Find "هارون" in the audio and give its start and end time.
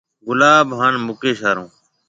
1.45-1.69